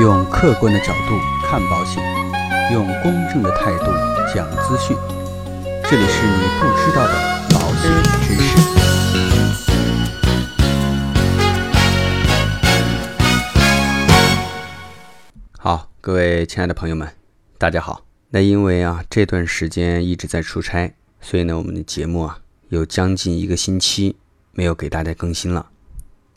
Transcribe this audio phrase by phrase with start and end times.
[0.00, 2.00] 用客观的角度看保险，
[2.72, 3.86] 用公正的态度
[4.32, 4.96] 讲资讯。
[5.90, 7.14] 这里是你不知道的
[7.50, 7.90] 保险
[8.22, 8.56] 知识。
[15.58, 17.08] 好，各位亲爱的朋友们，
[17.58, 18.04] 大家好。
[18.30, 24.14] 那因为啊这段时间一直在出差，所以呢我们的节目啊有将近一个星期
[24.52, 25.66] 没有给大家更新了。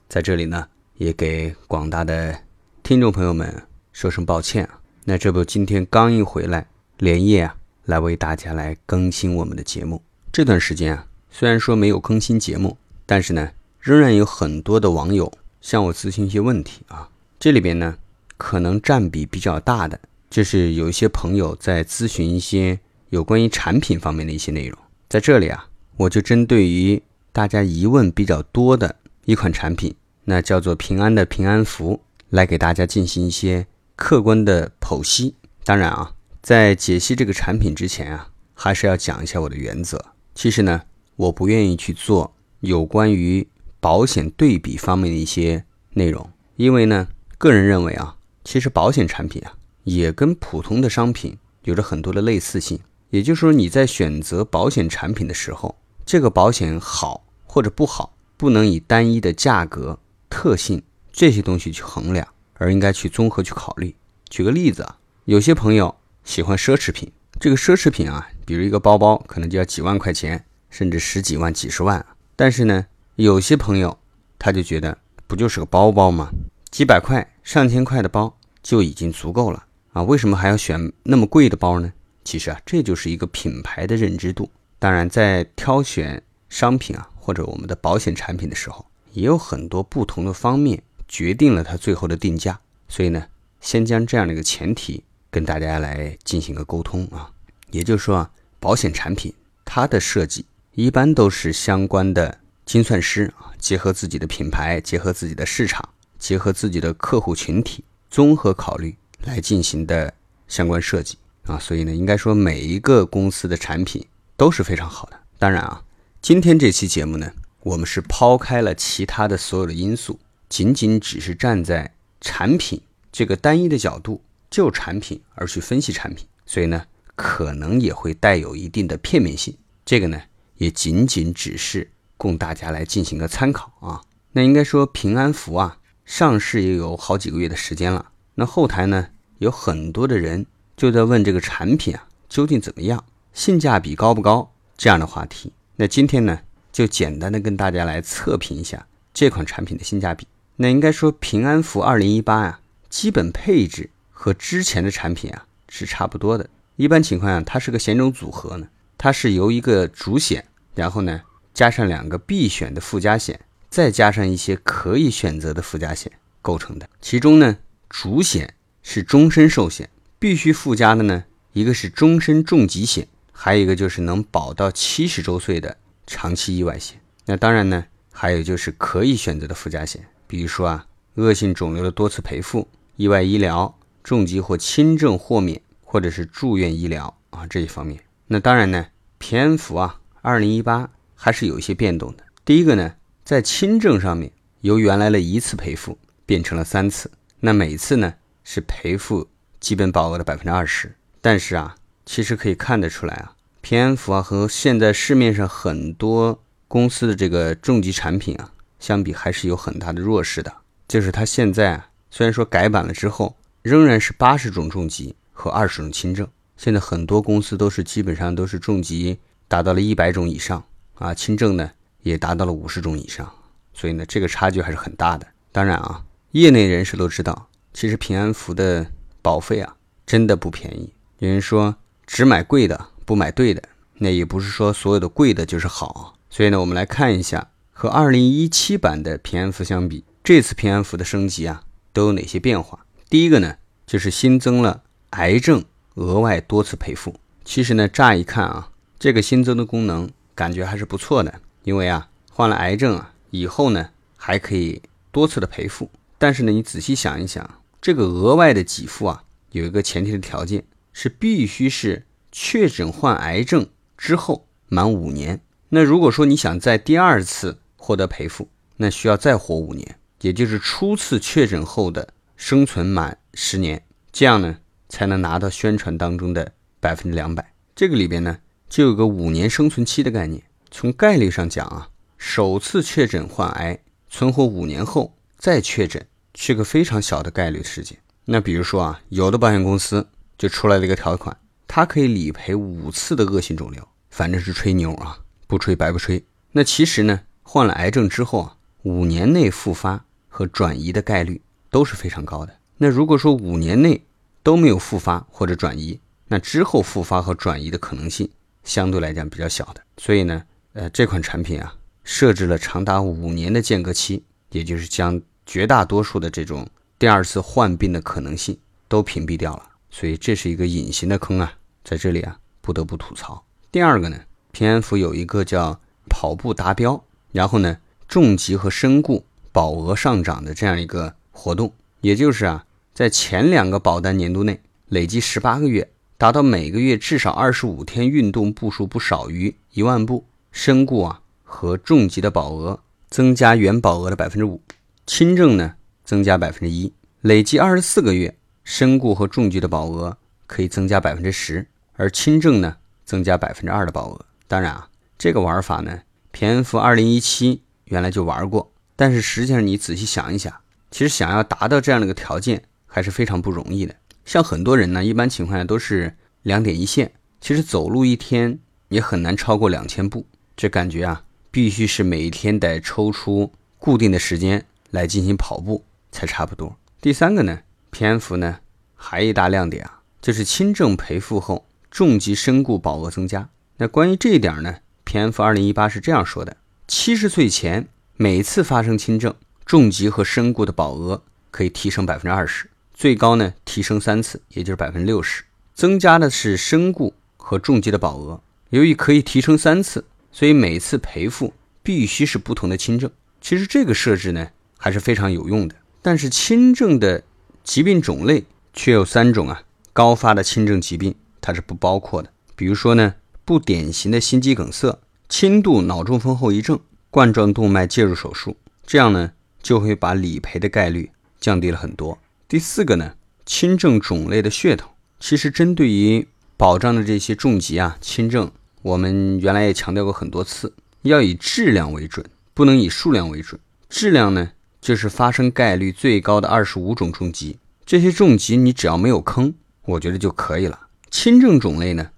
[0.10, 0.66] 在这里呢
[0.96, 2.36] 也给广大的
[2.84, 3.64] 听众朋友们
[3.94, 4.80] 说声抱歉啊。
[5.06, 6.68] 那这不今天刚一回来，
[6.98, 10.02] 连夜啊来为大家来更新我们的节目。
[10.32, 15.32] 这段时间啊虽然说没有更新节目，但是呢仍然有很多的网友
[15.62, 17.08] 向我咨询一些问题啊。
[17.40, 17.98] 这里边呢
[18.38, 20.00] 可能占比比较大的。
[20.30, 22.80] 就是有一些朋友在咨询一些
[23.10, 24.78] 有关于产品方面的一些内容，
[25.10, 27.02] 在这里啊，我就针对于
[27.34, 28.96] 大家疑问比较多的
[29.26, 29.94] 一款产品，
[30.24, 32.00] 那叫做平安的平安符，
[32.32, 35.36] 来给大家进行一些客观的剖析。
[35.64, 40.04] 当然啊，在解析这个产品之前啊，还是要讲一下我的原则。
[40.34, 40.82] 其实呢，
[41.16, 43.48] 我不愿意去做有关于
[43.80, 49.54] 保险对比方面的一些内容，因为呢，个人认为啊，其实保险产品啊。
[49.84, 59.98] 也跟普通的商品有着很多的类似性，也就是说，你在选择保险产品的时候，这个保险好或者不好，不能以单一的价格、
[60.30, 63.96] 特性这些东西去衡量，而应该去综合去考虑。
[64.30, 72.06] 举个例子啊，有些朋友喜欢奢侈品，这个奢侈品啊，比如一个包包可能就要几万块钱，甚至十几万、几十万。
[72.36, 73.98] 但是呢，有些朋友
[74.40, 76.30] 他就觉得不就是个包包吗？
[76.70, 79.66] 几百块、上千块的包就已经足够了。
[79.94, 81.92] 啊，为什么还要选那么贵的包呢？
[82.24, 84.50] 其实啊，这就是一个品牌的认知度。
[84.80, 90.82] 当然，在挑选商品啊，或者我们的保险产品的时候，也有很多不同的方面
[91.12, 92.58] 决定了它最后的定价。
[92.88, 93.28] 所以呢，
[93.60, 97.30] 先将这样的一个前提跟大家来进行一个沟通啊。
[97.72, 99.34] 也就是说啊，保险产品
[99.66, 108.96] 它的设计一般都是相关的精算师啊，结合自己的品牌，结合自己的市场，结合自己的客户群体，综合考虑。
[109.24, 110.12] 来进行的
[110.48, 114.04] 相关设计啊，所以呢，应该说每一个公司的产品
[114.36, 115.20] 都是非常好的。
[115.38, 115.84] 当然啊，
[116.24, 120.20] 今天这期节目呢，我们是抛开了其他的所有的因素，
[120.52, 126.84] 仅仅只是站在产品这个单一的角度，就产品而去分析产品，所以呢，
[127.16, 129.58] 可能也会带有一定的片面性。
[129.86, 130.22] 这个呢，
[130.58, 134.02] 也仅仅只是供大家来进行个参考啊。
[134.34, 138.12] 那应该说平安符啊，上市也有好几个月的时间了。
[138.36, 139.08] 那后台呢，
[139.38, 140.46] 有很多的人
[140.76, 143.02] 就在问这个产品啊究竟怎么样，
[143.32, 145.54] 性价比高不高这样的话题。
[145.78, 146.42] 那今天呢，
[146.74, 150.28] 就简单的跟大家来测评一下这款产品的性价比。
[150.58, 156.50] 那应该说平安符二零一八啊，基本配置和之前的产品啊是差不多的。
[156.76, 158.68] 一般情况下，它是个险种组合呢，
[158.98, 160.46] 它是由一个主险，
[160.76, 161.22] 然后呢
[161.54, 163.40] 加上两个必选的附加险，
[163.70, 166.90] 再加上一些可以选择的附加险构成的。
[167.02, 167.58] 其中呢。
[167.94, 175.76] 主险是终身寿险，必须附加的呢，一个是终身重疾险，还有一个就是能保到七十周岁的
[176.08, 177.02] 长期意外险。
[177.26, 177.84] 那当然呢，
[178.14, 182.66] 还有就是可以选择的附加险，比如说啊，恶性肿瘤的多次赔付、
[182.96, 188.02] 意外医疗、重疾或轻症豁免，或者是住院医疗啊这一方面。
[188.28, 188.88] 那当然呢，
[189.18, 192.24] 平安福啊，二零一八还是有一些变动的。
[192.46, 192.94] 第一个呢，
[193.26, 194.32] 在轻症上面，
[194.62, 197.12] 由原来的一次赔付变成了三次。
[197.42, 198.14] 那每次呢
[198.46, 199.28] 是赔付
[199.60, 201.76] 基本保额的百分之二十，但是啊，
[202.06, 210.54] 其实可以看得出来啊，平安福啊和现在市面上很多公司的这个重疾产品啊相比，还是有很大的弱势的。
[210.90, 216.28] 就是它现在，虽然说改版了之后，仍然是八十种重疾和二十种轻症，
[216.58, 220.62] 现在很多公司都是基本上都是重疾达到了一百种以上
[220.96, 221.72] 啊，轻症呢
[222.02, 223.32] 也达到了五十种以上，
[223.74, 225.26] 所以呢，这个差距还是很大的。
[225.54, 226.04] 当然啊。
[226.32, 228.90] 业内人士都知道，其实平安福的
[229.22, 229.76] 保费啊，
[230.06, 230.94] 真的不便宜。
[231.20, 231.76] 有人说
[232.08, 233.62] 只买贵的不买对的，
[233.96, 236.18] 那也不是说所有的贵的就是好。
[236.30, 237.51] 所以呢，我们来看一下
[237.82, 242.86] 和2017版的平安符相比，这次平安符的升级啊，都有哪些变化？
[243.10, 243.56] 第一个呢，
[243.88, 247.16] 就是新增了癌症额外多次赔付。
[247.44, 248.70] 其实呢，乍一看啊，
[249.00, 255.90] 这个新增的功能感觉还是不错的，因为啊，患了癌症啊以后呢，还可以多次的赔付。
[256.20, 259.24] 但是呢，你仔细想一想，这个额外的给付啊，
[259.54, 260.64] 有一个前提的条件
[260.94, 263.66] 是必须是确诊患癌症
[263.98, 265.42] 之后满五年。
[265.70, 267.58] 那如果说你想在第二次
[267.92, 268.48] 获得赔付，
[268.78, 272.08] 那需要再活五年，也就是初次确诊后的
[272.38, 273.84] 生存满十年，
[274.14, 277.54] 这样呢才能拿到宣传当中的百分之两百。
[277.76, 278.38] 这个里边呢
[278.70, 280.42] 就有个五年生存期的概念。
[280.72, 283.78] 从概率上讲啊，首次确诊患癌，
[284.10, 287.98] 存活五年后再确诊，是个非常小的概率事件。
[288.24, 290.08] 那比如说啊，有的保险公司
[290.38, 296.24] 就出来了一个条款，它可以理赔五次的恶性肿瘤，反正是吹牛啊，不吹白不吹。
[296.54, 297.22] 那其实呢，
[297.54, 302.56] 患了癌症之后啊，五年内复发和转移的概率都是非常高的。
[302.78, 304.06] 那如果说五年内
[304.42, 306.00] 都没有复发或者转移，
[306.30, 308.30] 那之后复发和转移的可能性
[308.64, 309.82] 相对来讲比较小的。
[309.98, 310.42] 所以呢。
[310.74, 311.76] 呃，这款产品啊，
[312.06, 316.66] 设置了长达五年的间隔期，也就是将绝大多数的这种
[316.98, 318.58] 第二次患病的可能性
[318.88, 319.64] 都屏蔽掉了。
[319.90, 321.52] 所以这是一个隐形的坑啊，
[321.84, 323.44] 在这里啊，不得不吐槽。
[323.70, 324.18] 第二个呢，
[324.54, 325.78] 平安福有一个叫
[326.10, 340.26] 跑步达标，然后呢，重疾和身故保额上涨的这样一个活动，也就是啊，在前两个保单年度内累计十八个月，达到每个月至少二十五天运动步数不少于一万步。
[340.52, 342.78] 身故啊和重疾的保额
[343.10, 344.62] 增加原保额的百分之五，
[345.06, 346.92] 轻症呢增加百分之一，
[347.22, 348.36] 累计二十四个月，
[348.66, 350.18] 身故和重疾的保额
[350.48, 352.76] 可以增加百分之十，而轻症呢
[353.06, 354.26] 增加百分之二的保额。
[354.50, 356.02] 当然啊，这个玩法呢，
[356.32, 360.54] 平安福二零一七原来就玩过，但是实际上你仔细想一想，
[360.90, 363.96] 其实想要达到这样的一个条件还是非常不容易的。
[364.26, 370.26] 像很多人呢，一般情况下都是两点一线，其实走路一天也很难超过两千步。
[370.56, 376.78] 这感觉啊，必须是每天得抽出固定的时间来进行跑步才差不多。
[377.02, 378.60] 第三个呢，平安符呢
[378.96, 383.50] 还一大亮点啊，就是轻症赔付后重疾身故保额增加。
[383.78, 384.78] 那关于这一点呢，
[385.12, 386.56] 平安符二零一八是这样说的：
[386.88, 389.36] 七十岁前每次发生轻症、
[389.66, 395.44] 重疾和身故的保额可以提升百分之二十，最高呢提升三次，也就是百分之六十。
[395.74, 400.06] 增加的是身故和重疾的保额，由于可以提升三次。
[400.32, 401.54] 所以每次赔付
[401.84, 403.12] 必须是不同的轻症。
[403.42, 404.48] 其实这个设置呢
[404.78, 405.76] 还是非常有用的。
[406.02, 407.22] 但是轻症的
[407.66, 412.30] 疾病种类却有三种啊，高发的轻症疾病它是不包括的。
[412.56, 413.16] 比如说呢，
[413.52, 418.56] 不典型的心肌梗塞、轻度脑中风后遗症、冠状动脉介入手术，
[418.88, 421.12] 这样呢就会把理赔的概率
[421.42, 422.18] 降低了很多。
[422.48, 423.16] 第四个呢，
[423.46, 426.26] 轻症种类的噱头，其实针对于
[426.56, 428.50] 保障的这些重疾啊、轻症。
[428.84, 433.60] 我们原来也强调过很多次，要以质量为准，不能以数量为准。
[433.90, 440.88] 质量呢，就是发生概率最高的二十五种重疾，这些重疾你只要没有坑，我觉得就可以了。
[441.10, 442.12] 轻症种类呢，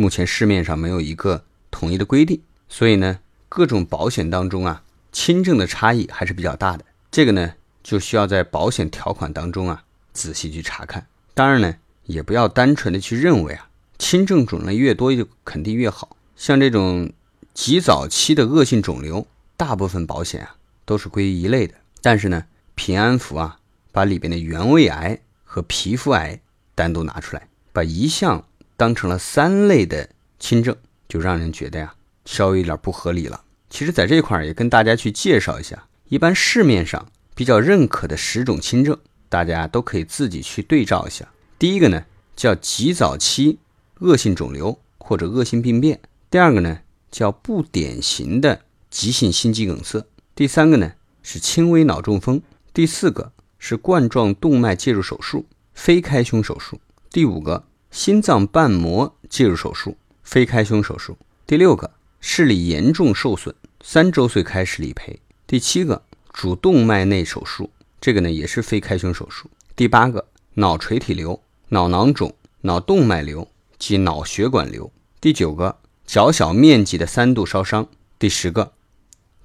[0.00, 3.18] 目前市面上没有一个统一的规定，所以呢，
[3.50, 4.82] 各种保险当中啊，
[5.12, 6.84] 轻症的差异还是比较大的。
[7.10, 7.52] 这个呢，
[7.82, 11.06] 就需要在保险条款当中啊，仔细去查看。
[11.34, 11.76] 当然呢，
[12.06, 13.68] 也不要单纯的去认为啊。
[13.98, 17.12] 轻症种类越多就肯定越好，像这种
[17.52, 19.26] 极早期的恶性肿瘤，
[19.58, 20.56] 大部分保险啊
[20.86, 21.74] 都是归于一类的。
[22.00, 23.58] 但是呢，平安符啊
[23.92, 26.40] 把里边的原位癌和皮肤癌
[26.74, 28.42] 单独拿出来，把一项
[28.80, 30.74] 当成了三类的轻症，
[31.06, 31.94] 就让人觉得呀
[32.24, 33.38] 稍微有点不合理了。
[33.68, 38.96] 其实，在这块儿也跟大家去介绍一下，一般市面上比较认可的十种轻症，
[39.28, 41.28] 大家都可以自己去对照一下。
[41.58, 43.58] 第一个呢叫极早期。
[43.98, 46.00] 恶性肿瘤或者恶性病变，
[46.30, 46.78] 第二个呢
[47.10, 52.40] 叫不典型的急性心肌梗塞，第三个呢是轻微脑中风，
[52.72, 61.16] 第四个是冠状动脉介入手术非开胸手术，第五个心脏瓣膜介入手术非开胸手术，
[61.46, 67.70] 第六个视力严重受损，三周岁开始理赔，第七个主动脉内手术，
[68.00, 73.48] 这个呢也是非开胸手术，第八个脑垂体瘤、脑囊肿、脑动脉瘤。
[73.80, 74.92] 及脑血管瘤，
[75.22, 78.74] 第九个较小面积的三度烧伤，第十个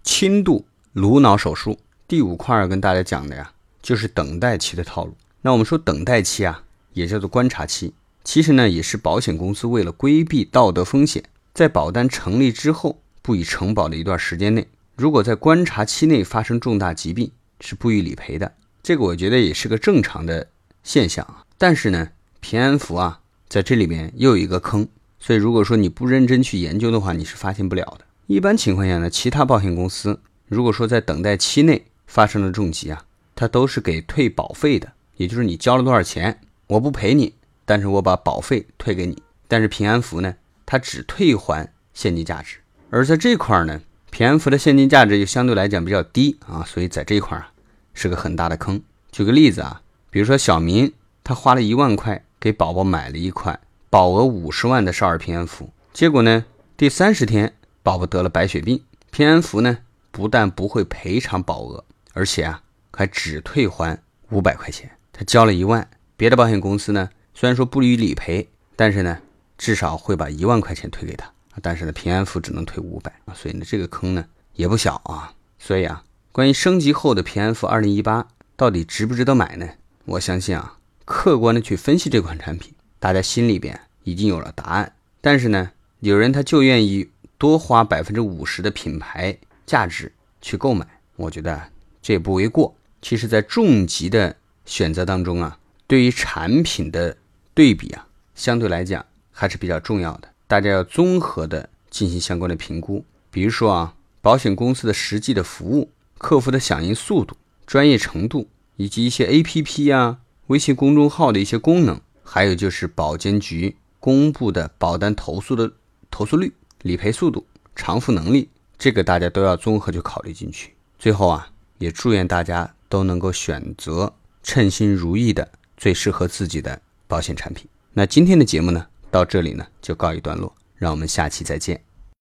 [0.03, 1.79] 轻度颅脑手术。
[2.05, 5.15] 第五块要跟大家讲的呀，就是等待期的套路。
[5.41, 7.93] 那我们说等待期啊，也叫做观察期，
[8.25, 14.67] 其实呢也是保险公司为了规避道德风险，在保单成立之后不予承保的一段时间内，
[14.98, 18.51] 如果在观察期内发生重大疾病，是不予理赔的。
[18.84, 20.50] 这个我觉得也是个正常的
[20.84, 21.46] 现象啊。
[21.58, 22.10] 但是呢，
[22.41, 23.22] 平安符啊。
[23.48, 24.86] 在这里面又有一个坑，
[25.20, 28.03] 所以如果说你不认真去研究的话，你是发现不了的。
[28.25, 33.05] 一般情况下呢，其他保险公司如果说在等待期内发生了重疾啊，
[33.36, 39.22] 它都是给退保费的，也就是你交了多少钱，我不赔你，但是我把保费退给你。
[39.48, 42.57] 但是平安符呢，它只退还现金价值，
[42.89, 47.51] 而在这块呢，平安符的现金价值就相对来讲比较低啊，所以在这块啊
[47.93, 48.81] 是个很大的坑。
[49.12, 50.91] 举个例子啊，比如说小明
[51.24, 56.45] 他花了一万块给宝宝买了一块保额五十万的少儿平安符，结果呢，
[56.75, 57.53] 第三十天
[57.84, 59.77] 宝宝得了白血病，平安符呢
[60.12, 63.98] 不但不会赔偿保额，而且啊还只退还
[64.31, 64.89] 五百块钱。
[65.13, 69.20] 他交了一万，别的保险公司呢虽然说不予理赔，但是呢
[69.58, 75.34] 至少会把一万块钱退给他，但是呢平安福只能退五百啊，所以呢这个坑呢也不小啊。
[75.60, 79.70] 所以啊，关于升级后的平安福二零一八到底值不值得买呢？
[80.06, 80.77] 我相信啊。
[81.04, 84.92] 客观的去分析这款产品，大家心里边已经有了答案。
[85.22, 89.38] 但是呢，有人他就愿意多花百分之五十的品牌
[89.68, 90.12] 价值
[90.42, 90.84] 去购买，
[91.15, 91.62] 我觉得
[92.01, 92.75] 这也不为过。
[93.04, 97.15] 其实，在重疾的选择当中啊，对于产品的
[97.55, 100.27] 对比啊，相对来讲还是比较重要的。
[100.45, 103.05] 大家要综合的进行相关的评估。
[103.31, 110.17] 比如说啊，保险公司的实际的服务、客服的响应速度、专业程度，以及一些 APP 呀。
[110.47, 115.71] 微信公众号的一些功能，还有就是保监局公布的保单投诉的
[116.12, 120.74] 投诉率、理赔速度、偿付能力，这个大家都要综合去考虑进去。
[121.00, 121.47] 最后啊，
[121.77, 127.67] 也祝愿大家都能够选择称心如意的最适合自己的保险产品。
[127.93, 131.81] 那今天的节目呢，到这里呢就告一段落，让我们下期再见。